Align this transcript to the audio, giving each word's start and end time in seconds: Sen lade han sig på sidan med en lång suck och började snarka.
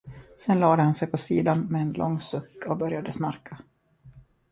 Sen 0.37 0.59
lade 0.59 0.81
han 0.81 0.95
sig 0.95 1.07
på 1.07 1.17
sidan 1.17 1.59
med 1.65 1.81
en 1.81 1.93
lång 1.93 2.21
suck 2.21 2.65
och 2.67 2.77
började 2.77 3.11
snarka. 3.11 3.57